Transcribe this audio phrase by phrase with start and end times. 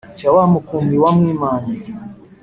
[0.17, 1.75] cya wa mukumbi wa mwimanyi